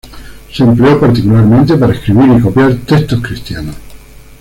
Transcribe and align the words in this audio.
Se 0.51 0.63
empleó 0.63 0.99
particularmente 0.99 1.77
para 1.77 1.93
escribir 1.93 2.35
y 2.35 2.41
copiar 2.41 2.73
textos 2.87 3.21
cristianos. 3.21 3.75